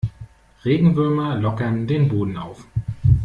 [0.65, 2.65] Regenwürmer lockern den Boden auf.